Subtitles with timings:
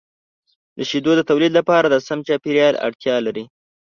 [0.77, 3.45] د شیدو د تولید لپاره د سم چاپیریال اړتیا لري.